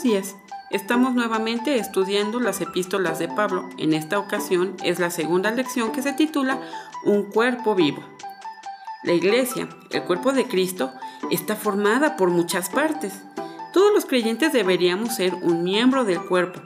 Buenos 0.00 0.14
días. 0.14 0.36
Estamos 0.70 1.12
nuevamente 1.12 1.76
estudiando 1.76 2.38
las 2.38 2.60
epístolas 2.60 3.18
de 3.18 3.26
Pablo. 3.26 3.68
En 3.78 3.94
esta 3.94 4.20
ocasión 4.20 4.76
es 4.84 5.00
la 5.00 5.10
segunda 5.10 5.50
lección 5.50 5.90
que 5.90 6.02
se 6.02 6.12
titula 6.12 6.60
Un 7.04 7.24
cuerpo 7.24 7.74
vivo. 7.74 8.00
La 9.02 9.12
iglesia, 9.12 9.68
el 9.90 10.04
cuerpo 10.04 10.32
de 10.32 10.46
Cristo, 10.46 10.92
está 11.32 11.56
formada 11.56 12.16
por 12.16 12.30
muchas 12.30 12.70
partes. 12.70 13.12
Todos 13.72 13.92
los 13.92 14.06
creyentes 14.06 14.52
deberíamos 14.52 15.16
ser 15.16 15.34
un 15.34 15.64
miembro 15.64 16.04
del 16.04 16.20
cuerpo, 16.20 16.60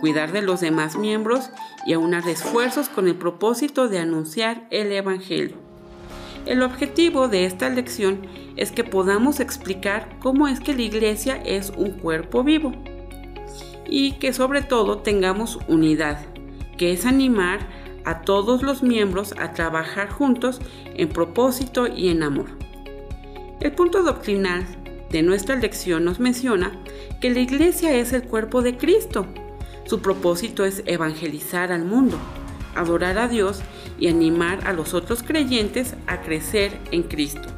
cuidar 0.00 0.32
de 0.32 0.42
los 0.42 0.60
demás 0.60 0.98
miembros 0.98 1.48
y 1.86 1.94
aunar 1.94 2.28
esfuerzos 2.28 2.90
con 2.90 3.08
el 3.08 3.16
propósito 3.16 3.88
de 3.88 4.00
anunciar 4.00 4.66
el 4.70 4.92
Evangelio. 4.92 5.63
El 6.46 6.62
objetivo 6.62 7.28
de 7.28 7.46
esta 7.46 7.70
lección 7.70 8.20
es 8.56 8.70
que 8.70 8.84
podamos 8.84 9.40
explicar 9.40 10.16
cómo 10.20 10.46
es 10.46 10.60
que 10.60 10.74
la 10.74 10.82
iglesia 10.82 11.36
es 11.36 11.72
un 11.74 11.92
cuerpo 11.92 12.44
vivo 12.44 12.72
y 13.86 14.12
que 14.12 14.34
sobre 14.34 14.60
todo 14.60 14.98
tengamos 14.98 15.58
unidad, 15.68 16.18
que 16.76 16.92
es 16.92 17.06
animar 17.06 17.66
a 18.04 18.20
todos 18.20 18.62
los 18.62 18.82
miembros 18.82 19.34
a 19.38 19.52
trabajar 19.54 20.10
juntos 20.10 20.60
en 20.94 21.08
propósito 21.08 21.86
y 21.86 22.10
en 22.10 22.22
amor. 22.22 22.50
El 23.60 23.72
punto 23.72 24.02
doctrinal 24.02 24.66
de 25.10 25.22
nuestra 25.22 25.56
lección 25.56 26.04
nos 26.04 26.20
menciona 26.20 26.72
que 27.22 27.30
la 27.30 27.40
iglesia 27.40 27.94
es 27.94 28.12
el 28.12 28.24
cuerpo 28.24 28.60
de 28.60 28.76
Cristo. 28.76 29.26
Su 29.86 30.00
propósito 30.00 30.66
es 30.66 30.82
evangelizar 30.84 31.72
al 31.72 31.86
mundo 31.86 32.18
adorar 32.74 33.18
a 33.18 33.28
Dios 33.28 33.62
y 33.98 34.08
animar 34.08 34.66
a 34.66 34.72
los 34.72 34.94
otros 34.94 35.22
creyentes 35.22 35.94
a 36.06 36.20
crecer 36.20 36.72
en 36.90 37.02
Cristo. 37.04 37.48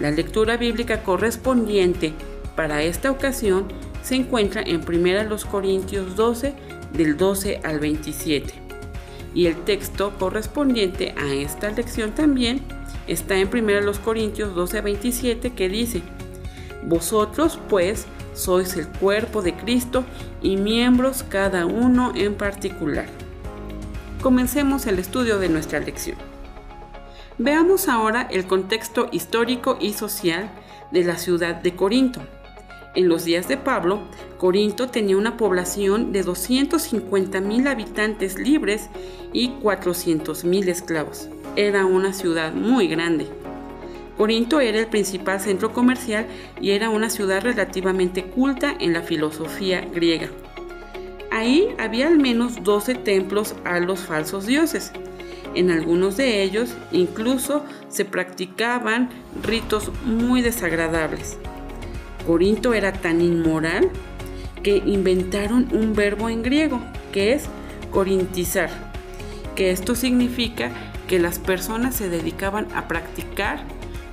La 0.00 0.10
lectura 0.10 0.56
bíblica 0.56 1.02
correspondiente 1.02 2.12
para 2.54 2.82
esta 2.82 3.10
ocasión 3.10 3.66
se 4.02 4.14
encuentra 4.14 4.62
en 4.62 4.82
1 4.88 5.36
Corintios 5.50 6.16
12 6.16 6.54
del 6.92 7.16
12 7.16 7.60
al 7.64 7.80
27 7.80 8.54
y 9.34 9.46
el 9.46 9.56
texto 9.64 10.12
correspondiente 10.18 11.14
a 11.18 11.32
esta 11.32 11.70
lección 11.70 12.12
también 12.12 12.62
está 13.06 13.36
en 13.36 13.48
1 13.52 13.92
Corintios 14.04 14.54
12 14.54 14.80
27 14.80 15.52
que 15.52 15.68
dice, 15.68 16.02
Vosotros 16.86 17.58
pues 17.68 18.06
sois 18.34 18.76
el 18.76 18.88
cuerpo 18.88 19.42
de 19.42 19.54
Cristo 19.54 20.04
y 20.40 20.56
miembros 20.56 21.24
cada 21.28 21.66
uno 21.66 22.12
en 22.14 22.34
particular 22.34 23.06
comencemos 24.22 24.86
el 24.86 24.98
estudio 24.98 25.38
de 25.38 25.48
nuestra 25.48 25.80
lección. 25.80 26.16
Veamos 27.38 27.88
ahora 27.88 28.26
el 28.30 28.46
contexto 28.46 29.08
histórico 29.12 29.78
y 29.80 29.92
social 29.92 30.50
de 30.90 31.04
la 31.04 31.16
ciudad 31.16 31.54
de 31.54 31.76
Corinto. 31.76 32.20
En 32.94 33.08
los 33.08 33.24
días 33.24 33.46
de 33.46 33.56
Pablo, 33.56 34.00
Corinto 34.38 34.88
tenía 34.88 35.16
una 35.16 35.36
población 35.36 36.10
de 36.10 36.24
250.000 36.24 37.68
habitantes 37.68 38.38
libres 38.38 38.88
y 39.32 39.50
400.000 39.50 40.68
esclavos. 40.68 41.28
Era 41.54 41.86
una 41.86 42.12
ciudad 42.12 42.52
muy 42.52 42.88
grande. 42.88 43.28
Corinto 44.16 44.58
era 44.58 44.80
el 44.80 44.88
principal 44.88 45.38
centro 45.38 45.72
comercial 45.72 46.26
y 46.60 46.70
era 46.70 46.90
una 46.90 47.08
ciudad 47.08 47.42
relativamente 47.42 48.24
culta 48.24 48.74
en 48.80 48.92
la 48.92 49.02
filosofía 49.02 49.82
griega. 49.82 50.28
Ahí 51.30 51.74
había 51.78 52.08
al 52.08 52.18
menos 52.18 52.62
12 52.62 52.94
templos 52.94 53.54
a 53.64 53.80
los 53.80 54.00
falsos 54.00 54.46
dioses. 54.46 54.92
En 55.54 55.70
algunos 55.70 56.16
de 56.16 56.42
ellos 56.42 56.74
incluso 56.92 57.64
se 57.88 58.04
practicaban 58.04 59.10
ritos 59.42 59.90
muy 60.04 60.42
desagradables. 60.42 61.38
Corinto 62.26 62.74
era 62.74 62.92
tan 62.92 63.20
inmoral 63.20 63.90
que 64.62 64.76
inventaron 64.76 65.68
un 65.72 65.94
verbo 65.94 66.28
en 66.28 66.42
griego 66.42 66.80
que 67.12 67.32
es 67.32 67.44
corintizar, 67.90 68.70
que 69.54 69.70
esto 69.70 69.94
significa 69.94 70.70
que 71.06 71.18
las 71.18 71.38
personas 71.38 71.96
se 71.96 72.10
dedicaban 72.10 72.68
a 72.74 72.86
practicar 72.86 73.64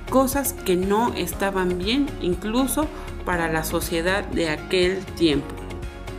cosas 0.08 0.52
que 0.52 0.76
no 0.76 1.12
estaban 1.14 1.78
bien 1.78 2.06
incluso 2.22 2.88
para 3.24 3.52
la 3.52 3.64
sociedad 3.64 4.24
de 4.24 4.48
aquel 4.48 5.04
tiempo. 5.16 5.65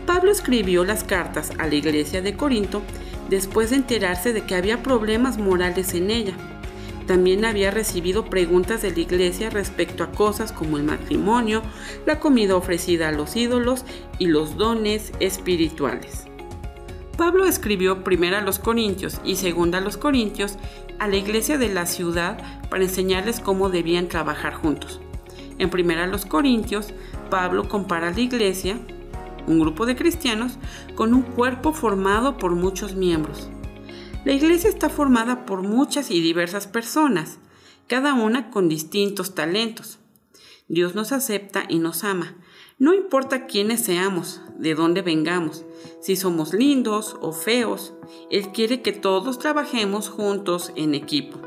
Pablo 0.07 0.31
escribió 0.31 0.85
las 0.85 1.03
cartas 1.03 1.51
a 1.59 1.67
la 1.67 1.75
iglesia 1.75 2.21
de 2.21 2.33
Corinto 2.33 2.81
después 3.29 3.71
de 3.71 3.75
enterarse 3.75 4.31
de 4.31 4.45
que 4.45 4.55
había 4.55 4.81
problemas 4.81 5.37
morales 5.37 5.93
en 5.93 6.09
ella. 6.09 6.33
También 7.07 7.43
había 7.43 7.71
recibido 7.71 8.23
preguntas 8.25 8.81
de 8.81 8.91
la 8.91 8.99
iglesia 9.01 9.49
respecto 9.49 10.05
a 10.05 10.11
cosas 10.11 10.53
como 10.53 10.77
el 10.77 10.83
matrimonio, 10.83 11.61
la 12.05 12.21
comida 12.21 12.55
ofrecida 12.55 13.09
a 13.09 13.11
los 13.11 13.35
ídolos 13.35 13.83
y 14.17 14.27
los 14.27 14.55
dones 14.55 15.11
espirituales. 15.19 16.23
Pablo 17.17 17.45
escribió 17.45 18.05
primero 18.05 18.37
a 18.37 18.41
los 18.41 18.59
Corintios 18.59 19.19
y 19.25 19.35
segundo 19.35 19.75
a 19.75 19.81
los 19.81 19.97
Corintios 19.97 20.57
a 20.99 21.09
la 21.09 21.17
iglesia 21.17 21.57
de 21.57 21.67
la 21.67 21.85
ciudad 21.85 22.37
para 22.69 22.83
enseñarles 22.83 23.41
cómo 23.41 23.69
debían 23.69 24.07
trabajar 24.07 24.53
juntos. 24.53 25.01
En 25.59 25.69
primera 25.69 26.05
a 26.05 26.07
los 26.07 26.25
Corintios, 26.25 26.93
Pablo 27.29 27.67
compara 27.67 28.07
a 28.07 28.11
la 28.11 28.21
iglesia 28.21 28.79
un 29.47 29.59
grupo 29.59 29.85
de 29.85 29.95
cristianos, 29.95 30.57
con 30.95 31.13
un 31.13 31.23
cuerpo 31.23 31.73
formado 31.73 32.37
por 32.37 32.55
muchos 32.55 32.95
miembros. 32.95 33.49
La 34.25 34.33
iglesia 34.33 34.69
está 34.69 34.89
formada 34.89 35.45
por 35.45 35.63
muchas 35.63 36.11
y 36.11 36.21
diversas 36.21 36.67
personas, 36.67 37.39
cada 37.87 38.13
una 38.13 38.51
con 38.51 38.67
distintos 38.67 39.33
talentos. 39.33 39.99
Dios 40.67 40.95
nos 40.95 41.13
acepta 41.13 41.63
y 41.69 41.79
nos 41.79 42.03
ama. 42.03 42.35
No 42.77 42.93
importa 42.93 43.47
quiénes 43.47 43.79
seamos, 43.79 44.41
de 44.59 44.75
dónde 44.75 45.01
vengamos, 45.01 45.65
si 46.01 46.15
somos 46.15 46.53
lindos 46.53 47.15
o 47.21 47.31
feos, 47.31 47.93
Él 48.29 48.51
quiere 48.51 48.81
que 48.81 48.91
todos 48.91 49.39
trabajemos 49.39 50.09
juntos 50.09 50.73
en 50.75 50.93
equipo. 50.93 51.39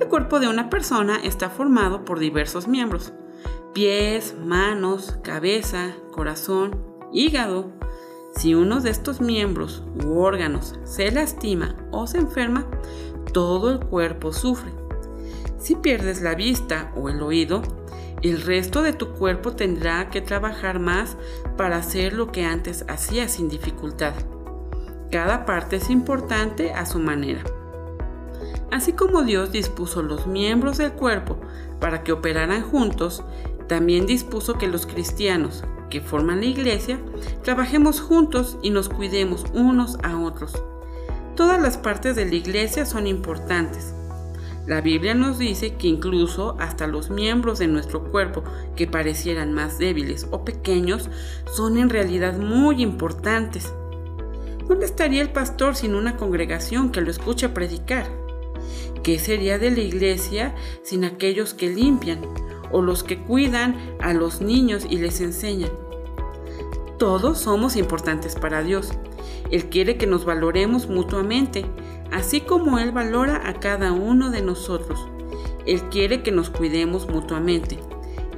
El 0.00 0.08
cuerpo 0.08 0.40
de 0.40 0.48
una 0.48 0.68
persona 0.68 1.20
está 1.22 1.48
formado 1.48 2.04
por 2.04 2.18
diversos 2.18 2.66
miembros, 2.66 3.12
pies, 3.72 4.34
manos, 4.44 5.16
cabeza, 5.22 5.94
corazón, 6.10 6.93
hígado. 7.14 7.70
Si 8.36 8.54
uno 8.54 8.80
de 8.80 8.90
estos 8.90 9.20
miembros 9.20 9.82
u 10.04 10.18
órganos 10.18 10.74
se 10.84 11.10
lastima 11.10 11.76
o 11.92 12.06
se 12.06 12.18
enferma, 12.18 12.66
todo 13.32 13.70
el 13.70 13.80
cuerpo 13.80 14.32
sufre. 14.32 14.72
Si 15.56 15.76
pierdes 15.76 16.20
la 16.20 16.34
vista 16.34 16.92
o 16.96 17.08
el 17.08 17.22
oído, 17.22 17.62
el 18.22 18.42
resto 18.42 18.82
de 18.82 18.92
tu 18.92 19.12
cuerpo 19.12 19.52
tendrá 19.52 20.10
que 20.10 20.20
trabajar 20.20 20.80
más 20.80 21.16
para 21.56 21.76
hacer 21.76 22.12
lo 22.12 22.32
que 22.32 22.44
antes 22.44 22.84
hacía 22.88 23.28
sin 23.28 23.48
dificultad. 23.48 24.14
Cada 25.10 25.46
parte 25.46 25.76
es 25.76 25.90
importante 25.90 26.72
a 26.72 26.86
su 26.86 26.98
manera. 26.98 27.44
Así 28.72 28.92
como 28.92 29.22
Dios 29.22 29.52
dispuso 29.52 30.02
los 30.02 30.26
miembros 30.26 30.78
del 30.78 30.92
cuerpo 30.92 31.38
para 31.80 32.02
que 32.02 32.12
operaran 32.12 32.62
juntos, 32.62 33.22
también 33.68 34.06
dispuso 34.06 34.54
que 34.54 34.66
los 34.66 34.86
cristianos, 34.86 35.64
que 35.94 36.00
forman 36.00 36.40
la 36.40 36.46
iglesia, 36.46 36.98
trabajemos 37.44 38.00
juntos 38.00 38.58
y 38.62 38.70
nos 38.70 38.88
cuidemos 38.88 39.44
unos 39.54 39.96
a 40.02 40.18
otros. 40.18 40.60
Todas 41.36 41.62
las 41.62 41.78
partes 41.78 42.16
de 42.16 42.26
la 42.26 42.34
iglesia 42.34 42.84
son 42.84 43.06
importantes. 43.06 43.94
La 44.66 44.80
Biblia 44.80 45.14
nos 45.14 45.38
dice 45.38 45.74
que 45.74 45.86
incluso 45.86 46.56
hasta 46.58 46.88
los 46.88 47.10
miembros 47.10 47.60
de 47.60 47.68
nuestro 47.68 48.10
cuerpo 48.10 48.42
que 48.74 48.88
parecieran 48.88 49.52
más 49.52 49.78
débiles 49.78 50.26
o 50.32 50.44
pequeños 50.44 51.10
son 51.52 51.78
en 51.78 51.88
realidad 51.88 52.38
muy 52.38 52.82
importantes. 52.82 53.72
¿Dónde 54.66 54.86
estaría 54.86 55.22
el 55.22 55.30
pastor 55.30 55.76
sin 55.76 55.94
una 55.94 56.16
congregación 56.16 56.90
que 56.90 57.02
lo 57.02 57.10
escuche 57.12 57.50
predicar? 57.50 58.10
¿Qué 59.04 59.20
sería 59.20 59.60
de 59.60 59.70
la 59.70 59.80
iglesia 59.80 60.56
sin 60.82 61.04
aquellos 61.04 61.54
que 61.54 61.68
limpian 61.70 62.18
o 62.72 62.82
los 62.82 63.04
que 63.04 63.22
cuidan 63.22 63.76
a 64.00 64.12
los 64.12 64.40
niños 64.40 64.84
y 64.90 64.96
les 64.96 65.20
enseñan? 65.20 65.83
Todos 67.04 67.36
somos 67.36 67.76
importantes 67.76 68.34
para 68.34 68.62
Dios. 68.62 68.88
Él 69.50 69.66
quiere 69.66 69.98
que 69.98 70.06
nos 70.06 70.24
valoremos 70.24 70.88
mutuamente, 70.88 71.66
así 72.10 72.40
como 72.40 72.78
Él 72.78 72.92
valora 72.92 73.46
a 73.46 73.60
cada 73.60 73.92
uno 73.92 74.30
de 74.30 74.40
nosotros. 74.40 75.06
Él 75.66 75.82
quiere 75.90 76.22
que 76.22 76.32
nos 76.32 76.48
cuidemos 76.48 77.06
mutuamente. 77.06 77.78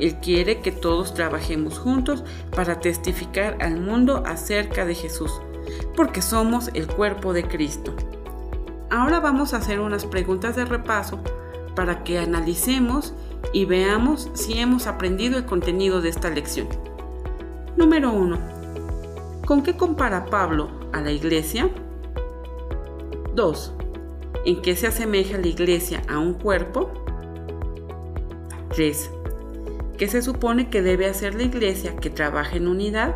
Él 0.01 0.17
quiere 0.17 0.63
que 0.63 0.73
todos 0.73 1.15
trabajemos 1.15 1.79
juntos 1.79 2.25
para 2.57 2.81
testificar 2.81 3.57
al 3.61 3.79
mundo 3.79 4.25
acerca 4.27 4.85
de 4.85 4.97
Jesús, 4.97 5.31
porque 5.95 6.21
somos 6.21 6.71
el 6.75 6.89
cuerpo 6.89 7.33
de 7.33 7.47
Cristo. 7.47 7.95
Ahora 8.91 9.21
vamos 9.21 9.55
a 9.55 9.59
hacer 9.59 9.79
unas 9.79 10.07
preguntas 10.07 10.57
de 10.57 10.65
repaso 10.65 11.21
para 11.77 12.03
que 12.03 12.19
analicemos 12.19 13.15
y 13.53 13.65
veamos 13.65 14.29
si 14.35 14.59
hemos 14.59 14.89
aprendido 14.89 15.39
el 15.39 15.47
contenido 15.47 16.01
de 16.01 16.09
esta 16.09 16.31
lección. 16.31 16.67
Número 17.77 18.11
1. 18.11 18.56
¿Con 19.47 19.63
qué 19.63 19.77
compara 19.77 20.27
Pablo 20.27 20.71
a 20.93 21.01
la 21.01 21.13
iglesia? 21.13 21.71
2. 23.37 23.75
¿En 24.45 24.61
qué 24.61 24.75
se 24.75 24.89
asemeja 24.89 25.39
la 25.39 25.47
iglesia 25.47 26.03
a 26.09 26.19
un 26.19 26.35
cuerpo? 26.35 26.91
3. 28.75 29.09
¿Qué 29.97 30.09
se 30.09 30.23
supone 30.23 30.69
que 30.69 30.83
debe 30.83 31.07
hacer 31.07 31.37
la 31.37 31.45
iglesia 31.45 31.95
que 31.95 32.11
trabaja 32.11 32.57
en 32.57 32.67
unidad? 32.67 33.15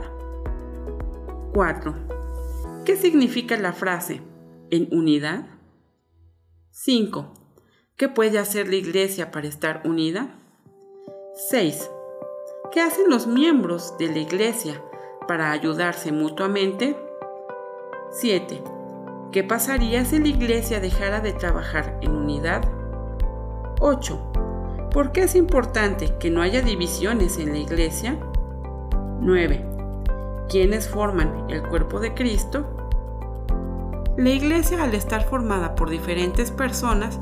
4. 1.53 1.97
¿Qué 2.85 2.97
significa 2.97 3.56
la 3.56 3.73
frase 3.73 4.23
en 4.71 4.87
unidad? 4.93 5.47
5. 6.71 7.35
¿Qué 7.97 8.09
puede 8.09 8.38
hacer 8.38 8.69
la 8.69 8.77
iglesia 8.77 9.32
para 9.32 9.49
estar 9.49 9.82
unida? 9.85 10.38
6. 11.49 11.91
¿Qué 12.71 12.81
hacen 12.81 13.11
los 13.11 13.27
miembros 13.27 13.99
de 13.99 14.06
la 14.06 14.19
iglesia 14.21 14.81
para 15.31 15.53
ayudarse 15.53 16.11
mutuamente? 16.11 16.97
7. 18.11 18.65
¿Qué 19.31 19.44
pasaría 19.44 20.05
si 20.05 20.19
la 20.19 20.27
iglesia 20.27 20.81
dejara 20.81 21.21
de 21.21 21.32
trabajar 21.32 21.97
en 22.00 22.17
unidad? 22.17 22.65
8. 23.79 24.88
¿Por 24.91 25.12
qué 25.12 25.23
es 25.23 25.37
importante 25.37 26.17
que 26.19 26.31
no 26.31 26.43
haya 26.43 26.62
divisiones 26.62 27.38
en 27.38 27.53
la 27.53 27.59
iglesia? 27.59 28.19
9. 29.21 29.65
¿Quiénes 30.49 30.88
forman 30.88 31.49
el 31.49 31.62
cuerpo 31.62 32.00
de 32.00 32.12
Cristo? 32.12 32.67
La 34.17 34.31
iglesia 34.31 34.82
al 34.82 34.97
estar 34.97 35.23
formada 35.23 35.77
por 35.77 35.91
diferentes 35.91 36.50
personas, 36.50 37.21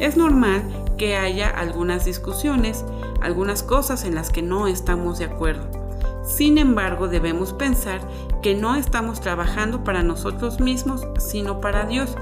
es 0.00 0.16
normal 0.16 0.64
que 0.98 1.14
haya 1.14 1.50
algunas 1.50 2.04
discusiones, 2.04 2.84
algunas 3.20 3.62
cosas 3.62 4.04
en 4.04 4.16
las 4.16 4.30
que 4.30 4.42
no 4.42 4.66
estamos 4.66 5.20
de 5.20 5.26
acuerdo. 5.26 5.83
Sin 6.24 6.56
embargo, 6.56 7.06
debemos 7.06 7.52
pensar 7.52 8.00
que 8.42 8.54
no 8.54 8.76
estamos 8.76 9.20
trabajando 9.20 9.84
para 9.84 10.02
nosotros 10.02 10.58
mismos, 10.58 11.06
sino 11.18 11.60
para 11.60 11.84
Dios, 11.84 12.16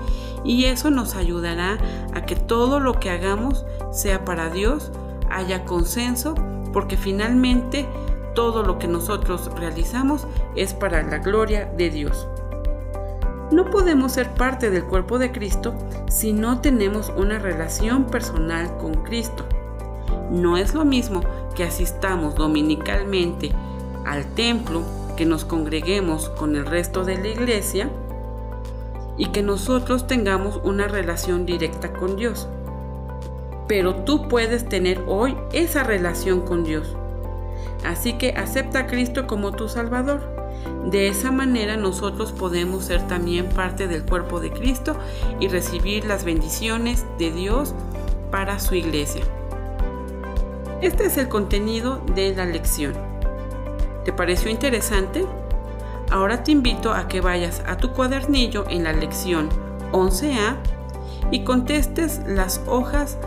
y 0.44 0.64
eso 0.64 0.90
nos 0.90 1.14
ayudará 1.14 1.78
a 2.12 2.26
que 2.26 2.34
todo 2.34 2.80
lo 2.80 2.98
que 2.98 3.10
hagamos 3.10 3.64
sea 3.92 4.24
para 4.24 4.50
Dios, 4.50 4.90
haya 5.30 5.64
consenso, 5.64 6.34
porque 6.72 6.96
finalmente 6.96 7.86
todo 8.34 8.64
lo 8.64 8.78
que 8.78 8.88
nosotros 8.88 9.50
realizamos 9.56 10.26
es 10.56 10.74
para 10.74 11.02
la 11.02 11.18
gloria 11.18 11.66
de 11.76 11.90
Dios. 11.90 12.26
No 13.52 13.70
podemos 13.70 14.12
ser 14.12 14.30
parte 14.30 14.70
del 14.70 14.84
cuerpo 14.84 15.18
de 15.18 15.30
Cristo 15.30 15.74
si 16.08 16.32
no 16.32 16.60
tenemos 16.60 17.12
una 17.16 17.38
relación 17.38 18.06
personal 18.06 18.76
con 18.78 18.94
Cristo. 19.04 19.44
No 20.30 20.56
es 20.56 20.74
lo 20.74 20.84
mismo 20.86 21.20
que 21.54 21.64
asistamos 21.64 22.34
dominicalmente 22.34 23.52
al 24.04 24.26
templo, 24.34 24.82
que 25.16 25.26
nos 25.26 25.44
congreguemos 25.44 26.28
con 26.30 26.56
el 26.56 26.66
resto 26.66 27.04
de 27.04 27.18
la 27.18 27.28
iglesia 27.28 27.90
y 29.16 29.26
que 29.26 29.42
nosotros 29.42 30.06
tengamos 30.06 30.60
una 30.64 30.88
relación 30.88 31.44
directa 31.46 31.92
con 31.92 32.16
Dios. 32.16 32.48
Pero 33.68 33.94
tú 34.04 34.28
puedes 34.28 34.68
tener 34.68 35.02
hoy 35.06 35.36
esa 35.52 35.82
relación 35.82 36.40
con 36.40 36.64
Dios. 36.64 36.96
Así 37.84 38.14
que 38.14 38.30
acepta 38.30 38.80
a 38.80 38.86
Cristo 38.86 39.26
como 39.26 39.52
tu 39.52 39.68
Salvador. 39.68 40.20
De 40.90 41.08
esa 41.08 41.30
manera 41.30 41.76
nosotros 41.76 42.32
podemos 42.32 42.84
ser 42.84 43.06
también 43.06 43.48
parte 43.48 43.88
del 43.88 44.04
cuerpo 44.04 44.40
de 44.40 44.50
Cristo 44.50 44.96
y 45.40 45.48
recibir 45.48 46.04
las 46.04 46.24
bendiciones 46.24 47.04
de 47.18 47.32
Dios 47.32 47.74
para 48.30 48.58
su 48.58 48.74
iglesia. 48.74 49.22
Este 50.80 51.06
es 51.06 51.16
el 51.16 51.28
contenido 51.28 52.02
de 52.14 52.34
la 52.34 52.44
lección. 52.44 53.11
¿Te 54.04 54.12
pareció 54.12 54.50
interesante? 54.50 55.24
Ahora 56.10 56.42
te 56.42 56.52
invito 56.52 56.92
a 56.92 57.08
que 57.08 57.20
vayas 57.20 57.62
a 57.66 57.76
tu 57.76 57.92
cuadernillo 57.92 58.64
en 58.68 58.84
la 58.84 58.92
lección 58.92 59.48
11A 59.92 60.56
y 61.30 61.44
contestes 61.44 62.20
las 62.26 62.60
hojas 62.66 63.18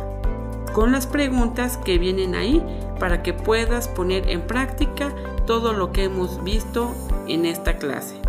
con 0.74 0.92
las 0.92 1.07
preguntas 1.07 1.77
que 1.77 1.98
vienen 1.98 2.36
ahí 2.36 2.63
para 3.00 3.24
que 3.24 3.33
puedas 3.33 3.88
poner 3.88 4.30
en 4.30 4.45
práctica 4.45 5.13
todo 5.48 5.74
lo 5.74 5.92
que 5.92 6.04
hemos 6.04 6.44
visto 6.44 6.94
en 7.28 7.45
esta 7.45 7.78
clase. 7.78 8.19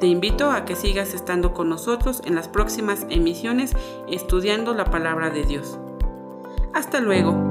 Te 0.00 0.06
invito 0.06 0.50
a 0.50 0.64
que 0.64 0.76
sigas 0.76 1.14
estando 1.14 1.54
con 1.54 1.68
nosotros 1.68 2.22
en 2.24 2.34
las 2.34 2.48
próximas 2.48 3.06
emisiones 3.08 3.74
estudiando 4.08 4.74
la 4.74 4.84
palabra 4.86 5.30
de 5.30 5.44
Dios. 5.44 5.78
Hasta 6.72 7.00
luego. 7.00 7.45